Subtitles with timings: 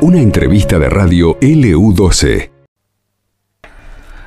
[0.00, 2.50] Una entrevista de radio LU12.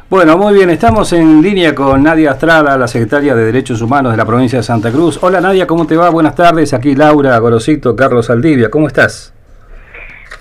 [0.10, 4.18] Bueno, muy bien, estamos en línea con Nadia Astrada, la secretaria de Derechos Humanos de
[4.18, 5.20] la provincia de Santa Cruz.
[5.22, 6.10] Hola Nadia, ¿cómo te va?
[6.10, 9.35] Buenas tardes, aquí Laura Gorosito, Carlos Aldivia, ¿cómo estás?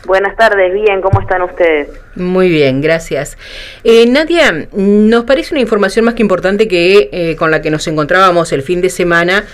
[0.07, 1.89] Buenas tardes, bien, ¿cómo están ustedes?
[2.15, 3.39] Muy bien, gracias.
[3.85, 7.87] Eh, Nadia, nos parece una información más que importante que eh, con la que nos
[7.87, 9.45] encontrábamos el fin de semana,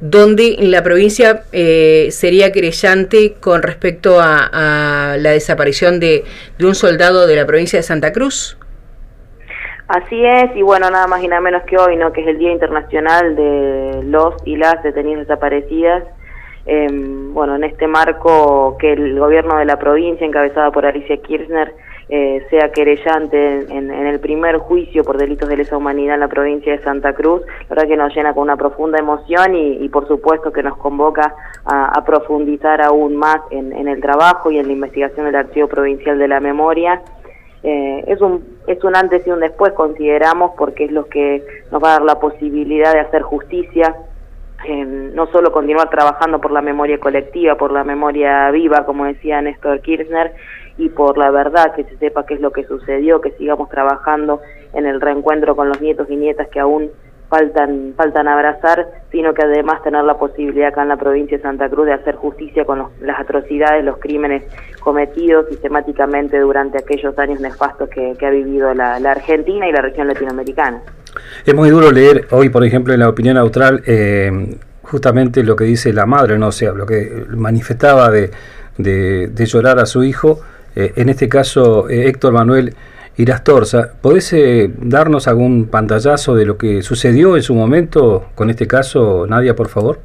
[0.00, 6.24] donde la provincia eh, sería querellante con respecto a, la desaparición de,
[6.58, 8.56] de, un soldado de la provincia de Santa Cruz.
[9.88, 12.12] Así es, y bueno, nada más y nada menos que hoy, ¿no?
[12.12, 16.04] que es el Día Internacional de los y las detenidas desaparecidas
[16.70, 21.72] Em, bueno, en este marco que el gobierno de la provincia, encabezada por Alicia Kirchner,
[22.10, 26.70] eh, sea querellante en, el primer juicio por delitos de lesa humanidad en la provincia
[26.70, 30.52] de Santa Cruz, la verdad que nos llena con una profunda emoción y, por supuesto
[30.52, 35.36] que nos convoca a, profundizar aún más en, el trabajo y en la investigación del
[35.36, 37.00] Archivo Provincial de la Memoria.
[37.62, 41.42] Eh, es, un, es un antes y un después, consideramos, porque es lo que
[41.72, 43.96] nos va a dar la posibilidad de hacer justicia
[44.66, 49.80] no solo continuar trabajando por la memoria colectiva, por la memoria viva, como decía Néstor
[49.80, 50.34] Kirchner,
[50.76, 54.40] y por la verdad, que se sepa qué es lo que sucedió, que sigamos trabajando
[54.72, 56.90] en el reencuentro con los nietos y nietas que aún
[57.28, 61.68] faltan, faltan abrazar, sino que además tener la posibilidad acá en la provincia de Santa
[61.68, 64.44] Cruz de hacer justicia con las atrocidades, los crímenes
[64.80, 70.82] cometidos sistemáticamente durante aquellos años nefastos que, ha vivido la, Argentina y la región latinoamericana.
[71.44, 75.64] Es muy duro leer hoy, por ejemplo, en la opinión austral, eh, justamente lo que
[75.64, 78.30] dice la madre, no sea, lo que manifestaba de,
[78.76, 80.40] de, llorar a su hijo,
[80.74, 82.74] eh, en este caso eh, Héctor Manuel
[83.16, 83.90] Irastorza.
[84.00, 84.34] ¿Podés
[84.78, 89.68] darnos algún pantallazo de lo que sucedió en su momento con este caso, Nadia, por
[89.68, 90.00] favor?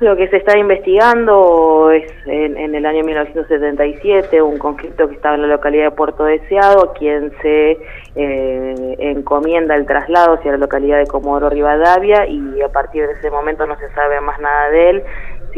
[0.00, 5.42] Lo que se está investigando es en, el año 1977 un conflicto que estaba en
[5.42, 7.78] la localidad de Puerto Deseado, quien se
[8.14, 13.28] eh, encomienda el traslado hacia la localidad de Comodoro Rivadavia y a partir de ese
[13.32, 15.02] momento no se sabe más nada de él,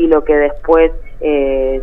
[0.01, 1.83] si lo que después eh,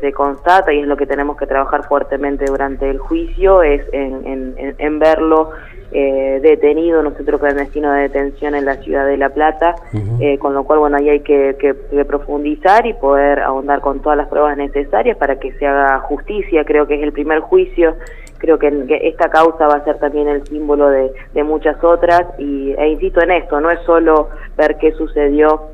[0.00, 4.98] se, constata y es lo que tenemos que trabajar fuertemente durante el juicio es en
[4.98, 5.50] verlo
[5.90, 9.74] eh, detenido en un centro clandestino de detención en la ciudad de La Plata,
[10.20, 11.74] eh, con lo cual, bueno, ahí hay que,
[12.06, 16.64] profundizar y poder ahondar con todas las pruebas necesarias para que se haga justicia.
[16.66, 17.94] Creo que es el primer juicio,
[18.36, 18.68] creo que,
[19.02, 21.10] esta causa va a ser también el símbolo de,
[21.42, 25.70] muchas otras y, e insisto en esto, no es solo ver qué sucedió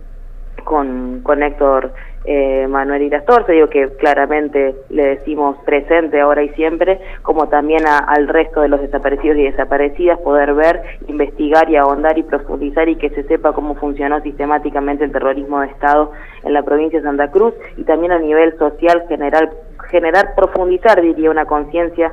[0.62, 1.92] con, con Héctor
[2.26, 8.28] eh, Manuel Irastorce, digo que claramente le decimos presente ahora y siempre, como también al
[8.28, 13.10] resto de los desaparecidos y desaparecidas, poder ver, investigar y ahondar y profundizar y que
[13.10, 16.12] se sepa cómo funcionó sistemáticamente el terrorismo de Estado
[16.44, 19.50] en la provincia de Santa Cruz y también a nivel social general,
[19.90, 22.10] generar, profundizar, diría, una conciencia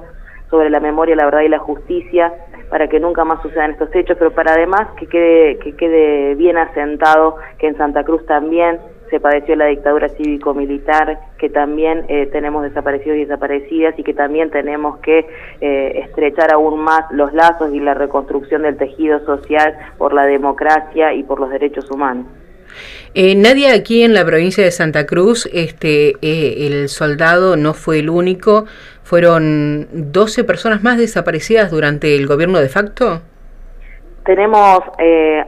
[0.50, 2.34] sobre la memoria, la verdad y la justicia
[2.72, 6.58] para que nunca más sucedan estos hechos, pero para además que quede, que quede bien
[6.58, 12.64] asentado que en Santa Cruz también se padeció la dictadura cívico-militar, que también eh, tenemos
[12.64, 15.28] desaparecidos y desaparecidas y que también tenemos que
[15.60, 21.14] eh, estrechar aún más los lazos y la reconstrucción del tejido social por la democracia
[21.14, 22.26] y por los derechos humanos.
[23.14, 28.00] Eh, Nadia, aquí en la provincia de Santa Cruz, este, eh, el soldado no fue
[28.00, 28.66] el único,
[29.04, 33.22] fueron 12 personas más desaparecidas durante el gobierno de facto.
[34.24, 35.44] Tenemos eh,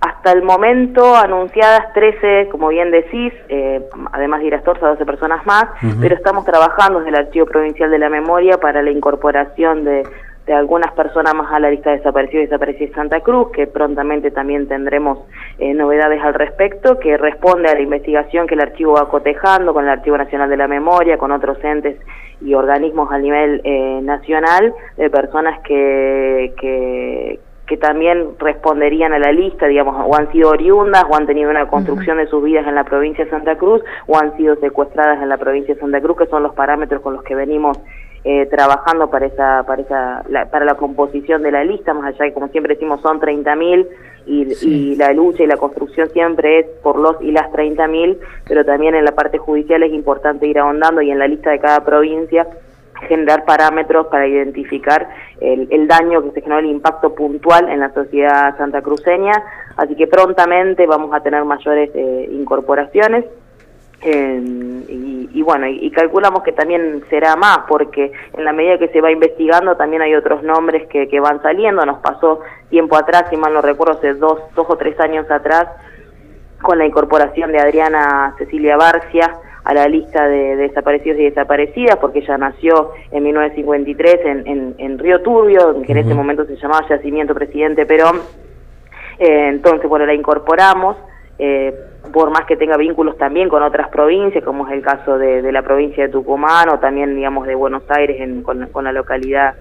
[0.00, 3.82] hasta el momento anunciadas 13, como bien decís, eh,
[4.12, 5.66] además de Irastorza, 12 personas más,
[6.00, 10.02] pero estamos trabajando desde el Archivo Provincial de la Memoria para la incorporación de,
[10.50, 13.68] de algunas personas más a la lista de desaparecidos y desaparecidos de Santa Cruz, que
[13.68, 15.20] prontamente también tendremos
[15.60, 19.84] eh, novedades al respecto, que responde a la investigación que el archivo va cotejando con
[19.84, 22.00] el Archivo Nacional de la Memoria, con otros entes
[22.40, 27.38] y organismos a nivel eh, nacional, de personas que, que
[27.68, 31.68] que también responderían a la lista, digamos, o han sido oriundas, o han tenido una
[31.68, 35.28] construcción de sus vidas en la provincia de Santa Cruz, o han sido secuestradas en
[35.28, 37.78] la provincia de Santa Cruz, que son los parámetros con los que venimos
[38.24, 42.26] eh, trabajando para esa, para esa, la, para la composición de la lista, más allá
[42.26, 43.88] de como siempre decimos son 30.000
[44.26, 48.64] y, y la lucha y la construcción siempre es por los y las 30.000, pero
[48.64, 51.84] también en la parte judicial es importante ir ahondando y en la lista de cada
[51.84, 52.46] provincia
[53.08, 55.08] generar parámetros para identificar
[55.40, 59.32] el, daño que se generó, el impacto puntual en la sociedad santacruceña,
[59.76, 63.24] así que prontamente vamos a tener mayores eh, incorporaciones.
[65.32, 69.10] Y, bueno, y, calculamos que también será más, porque en la medida que se va
[69.10, 71.84] investigando también hay otros nombres que, que van saliendo.
[71.84, 75.66] Nos pasó tiempo atrás, si mal no recuerdo, hace dos, dos o tres años atrás,
[76.62, 82.20] con la incorporación de Adriana Cecilia Barcia a la lista de, desaparecidos y desaparecidas, porque
[82.20, 87.34] ella nació en 1953 en, en, Río Turbio, que en ese momento se llamaba Yacimiento
[87.34, 88.20] Presidente Perón.
[89.18, 90.96] Eh, entonces, bueno, la incorporamos.
[91.42, 91.74] Eh,
[92.12, 95.62] por más que tenga vínculos también con otras provincias, como es el caso de, la
[95.62, 99.54] provincia de Tucumán o también, digamos, de Buenos Aires con, la localidad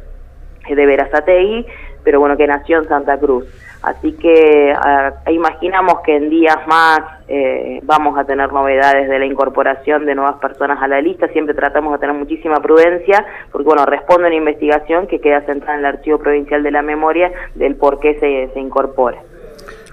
[0.68, 1.66] de Verazategui,
[2.04, 3.46] pero bueno, que nació en Santa Cruz.
[3.82, 7.00] Así que ah, imaginamos que en días más
[7.30, 11.30] eh, vamos a tener novedades de la incorporación de nuevas personas a la lista.
[11.30, 15.76] Siempre tratamos de tener muchísima prudencia, porque bueno, responde a una investigación que queda centrada
[15.76, 19.20] en el Archivo Provincial de la Memoria del por qué se, se incorpora.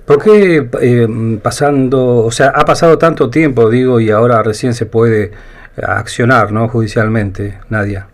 [0.06, 4.86] ¿Por qué eh, pasando, o sea, ha pasado tanto tiempo, digo, y ahora recién se
[4.86, 5.32] puede
[5.82, 6.68] accionar, ¿no?
[6.68, 8.06] Judicialmente, Nadia.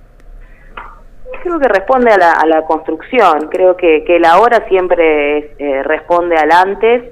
[1.42, 3.48] Creo que responde a la, a la construcción.
[3.50, 7.02] Creo que, que el ahora siempre eh, responde al antes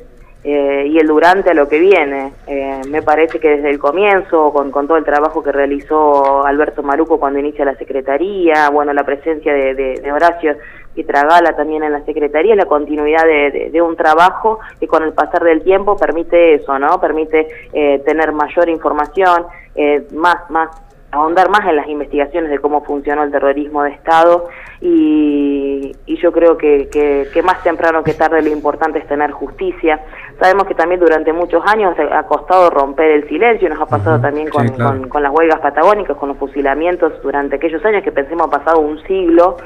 [0.42, 2.32] eh, y el durante a lo que viene.
[2.46, 6.82] Eh, me parece que desde el comienzo, con, con, todo el trabajo que realizó Alberto
[6.82, 10.56] Maruco cuando inicia la Secretaría, bueno, la presencia de, de, de Horacio
[10.96, 15.12] y Tragala también en la Secretaría, la continuidad de, de, un trabajo que con el
[15.12, 17.00] pasar del tiempo permite eso, ¿no?
[17.00, 20.70] Permite eh, tener mayor información, eh, más, más
[21.12, 24.48] ahondar más en las investigaciones de cómo funcionó el terrorismo de Estado
[24.80, 30.00] y, y yo creo que, que, más temprano que tarde lo importante es tener justicia.
[30.38, 34.48] Sabemos que también durante muchos años ha costado romper el silencio, nos ha pasado también
[34.48, 38.80] con, con, las huelgas patagónicas, con los fusilamientos durante aquellos años que pensemos ha pasado
[38.80, 39.56] un siglo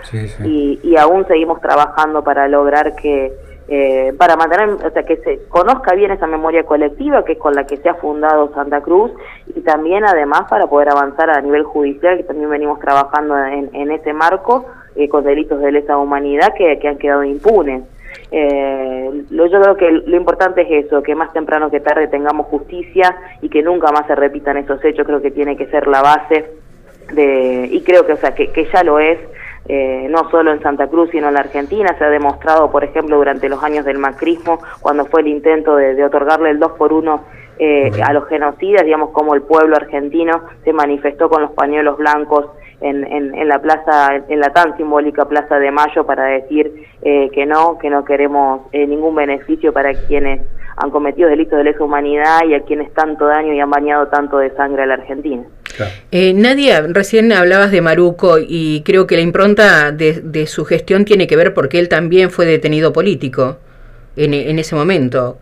[0.45, 3.33] y, y aún seguimos trabajando para lograr que
[3.67, 7.55] eh, para mantener, o sea, que se conozca bien esa memoria colectiva que es con
[7.55, 9.11] la que se ha fundado Santa Cruz
[9.55, 14.13] y también además para poder avanzar a nivel judicial, que también venimos trabajando en, ese
[14.13, 14.67] marco
[14.97, 17.83] eh, con delitos de lesa humanidad que, han quedado impunes.
[18.31, 22.47] Eh, lo, yo creo que lo importante es eso, que más temprano que tarde tengamos
[22.47, 26.03] justicia y que nunca más se repitan esos hechos, creo que tiene que ser la
[26.03, 26.51] base
[27.13, 29.19] de, y creo que, o sea, que, que ya lo es,
[29.67, 31.95] eh, no solo en Santa Cruz, sino en la Argentina.
[31.97, 36.03] Se ha demostrado, por ejemplo, durante los años del macrismo, cuando fue el intento de,
[36.05, 37.25] otorgarle el 2 por 1
[37.59, 42.47] eh, a los genocidas, digamos, como el pueblo argentino se manifestó con los pañuelos blancos
[42.81, 46.71] en, en, la plaza, en la tan simbólica Plaza de Mayo para decir
[47.03, 50.43] eh, que no, que no queremos ningún beneficio para quienes
[50.77, 54.39] han cometido delitos de lesa humanidad y a quienes tanto daño y han bañado tanto
[54.39, 55.45] de sangre a la Argentina.
[56.11, 61.27] Eh, Nadia, recién hablabas de Maruco y creo que la impronta de, su gestión tiene
[61.27, 63.59] que ver porque él también fue detenido político
[64.17, 65.37] en, ese momento.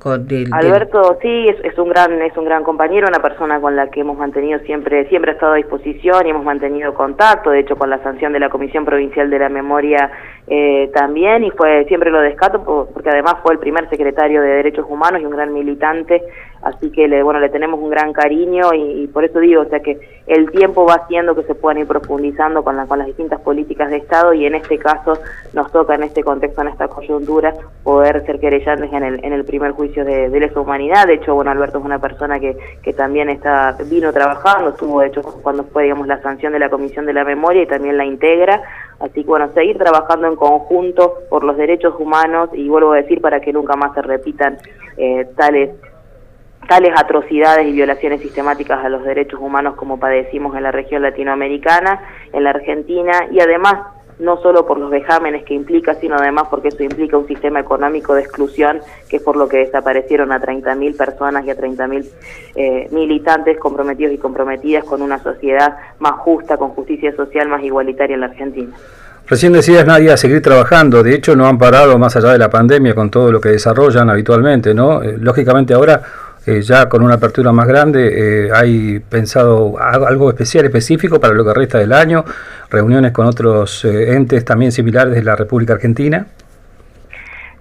[0.52, 4.16] Alberto, sí, es, un gran es un gran compañero, una persona con la que hemos
[4.16, 8.02] mantenido siempre siempre ha estado a disposición y hemos mantenido contacto, de hecho con la
[8.02, 10.10] sanción de la Comisión Provincial de la Memoria
[10.54, 14.84] eh, también y fue siempre lo descato porque además fue el primer secretario de Derechos
[14.86, 16.22] Humanos y un gran militante
[16.62, 19.80] así que le, bueno, le tenemos un gran cariño y, por eso digo, o sea
[19.80, 23.90] que el tiempo va haciendo que se puedan ir profundizando con, con las distintas políticas
[23.90, 25.14] de Estado y en este caso
[25.52, 27.52] nos toca en este contexto, en esta coyuntura,
[27.82, 31.06] poder ser querellantes en el, en el primer juicio de, de lesa humanidad.
[31.06, 35.08] De hecho, bueno, Alberto es una persona que, que también está vino trabajando, estuvo de
[35.08, 38.04] hecho cuando fue, digamos, la sanción de la Comisión de la Memoria y también la
[38.04, 38.62] integra.
[39.02, 43.20] Así que bueno, seguir trabajando en conjunto por los derechos humanos y vuelvo a decir
[43.20, 44.58] para que nunca más se repitan
[44.96, 45.70] eh, tales
[46.68, 52.00] tales atrocidades y violaciones sistemáticas a los derechos humanos como padecimos en la región latinoamericana,
[52.32, 53.80] en la Argentina y además
[54.18, 58.14] no solo por los vejámenes que implica, sino además porque eso implica un sistema económico
[58.14, 62.08] de exclusión, que es por lo que desaparecieron a 30.000 personas y a 30.000
[62.54, 68.14] eh, militantes comprometidos y comprometidas con una sociedad más justa, con justicia social más igualitaria
[68.14, 68.72] en la Argentina.
[69.28, 71.02] Recién decías, Nadia, seguir trabajando.
[71.02, 74.10] De hecho, no han parado más allá de la pandemia con todo lo que desarrollan
[74.10, 75.02] habitualmente, ¿no?
[75.02, 76.02] Eh, lógicamente ahora
[76.44, 81.44] eh, ya con una apertura más grande, eh, ¿hay pensado algo especial, específico para lo
[81.44, 82.24] que resta del año?
[82.68, 86.26] ¿Reuniones con otros eh, entes también similares de la República Argentina?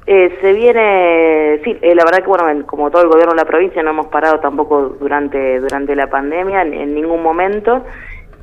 [0.03, 3.91] se viene, sí, la verdad que bueno, como todo el gobierno de la provincia no
[3.91, 7.85] hemos parado tampoco durante, durante la pandemia en ningún momento.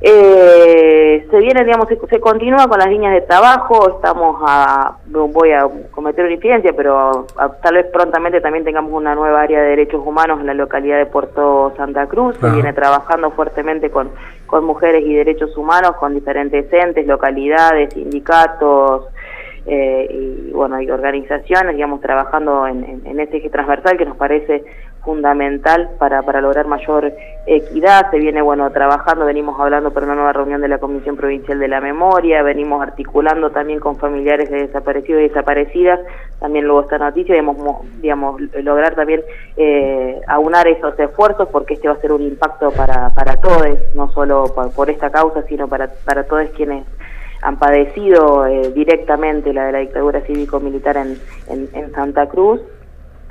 [0.00, 5.68] Eh, se viene, digamos, se, continúa con las líneas de trabajo, estamos a, voy a
[5.90, 7.26] cometer una incidencia, pero
[7.62, 11.06] tal vez prontamente también tengamos una nueva área de derechos humanos en la localidad de
[11.06, 14.10] Puerto Santa Cruz, se viene trabajando fuertemente con,
[14.46, 19.06] con mujeres y derechos humanos, con diferentes entes, localidades, sindicatos,
[19.66, 24.64] eh, y bueno, hay organizaciones, digamos, trabajando en, en, ese eje transversal que nos parece
[25.08, 27.14] fundamental para, para lograr mayor
[27.46, 28.10] equidad.
[28.10, 31.66] Se viene, bueno, trabajando, venimos hablando para una nueva reunión de la Comisión Provincial de
[31.66, 36.00] la Memoria, venimos articulando también con familiares de desaparecidos y desaparecidas,
[36.40, 37.56] también luego esta noticia, digamos,
[38.02, 39.22] digamos lograr también
[39.56, 44.12] eh, aunar esos esfuerzos porque este va a ser un impacto para, para todos, no
[44.12, 44.44] solo
[44.76, 46.84] por, esta causa, sino para, para todos quienes
[47.40, 51.18] han padecido eh, directamente la de la dictadura cívico-militar en,
[51.72, 52.60] en Santa Cruz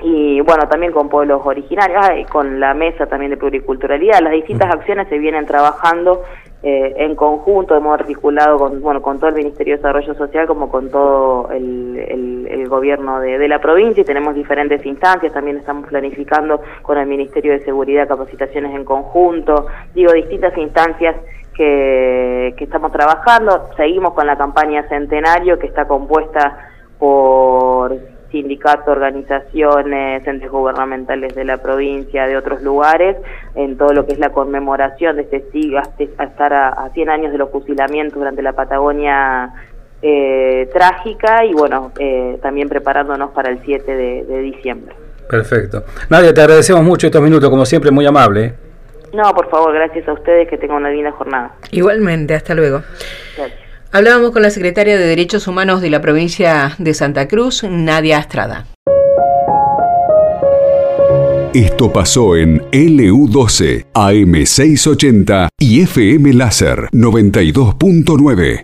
[0.01, 4.19] y bueno, también con pueblos originarios, y con la mesa también de pluriculturalidad.
[4.21, 6.23] Las distintas acciones se vienen trabajando
[6.61, 10.69] eh, en conjunto, hemos articulado con, bueno, con todo el Ministerio de Desarrollo Social como
[10.69, 15.87] con todo el, el, gobierno de, de, la provincia y tenemos diferentes instancias, también estamos
[15.87, 21.15] planificando con el Ministerio de Seguridad capacitaciones en conjunto, digo, distintas instancias
[21.55, 26.57] que, que estamos trabajando, seguimos con la campaña Centenario que está compuesta
[26.99, 27.95] por
[28.31, 33.17] sindicatos, organizaciones, entes gubernamentales de la provincia, de otros lugares,
[33.55, 35.83] en todo lo que es la conmemoración de este siga
[36.17, 39.53] a estar a, 100 años de los fusilamientos durante la Patagonia
[40.01, 44.95] eh, trágica y bueno, eh, también preparándonos para el 7 de, diciembre.
[45.29, 45.83] Perfecto.
[46.09, 48.45] Nadia, te agradecemos mucho estos minutos, como siempre, muy amable.
[48.45, 48.53] ¿eh?
[49.13, 51.53] No, por favor, gracias a ustedes, que tengan una linda jornada.
[51.71, 52.81] Igualmente, hasta luego.
[53.35, 53.66] Gracias.
[53.91, 58.65] Hablábamos con la secretaria de Derechos Humanos de la provincia de Santa Cruz, Nadia Astrada.
[61.53, 68.63] Esto pasó en LU12, AM680 y FM Láser 92.9.